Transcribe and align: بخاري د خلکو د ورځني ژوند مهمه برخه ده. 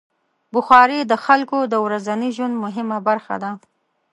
بخاري 0.53 0.99
د 1.11 1.13
خلکو 1.25 1.57
د 1.71 1.73
ورځني 1.85 2.29
ژوند 2.37 2.55
مهمه 2.63 2.97
برخه 3.07 3.35
ده. 3.43 3.51